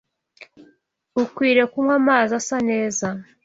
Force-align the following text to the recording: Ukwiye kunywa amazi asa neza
Ukwiye 1.23 1.63
kunywa 1.71 1.93
amazi 2.01 2.31
asa 2.39 2.57
neza 2.69 3.07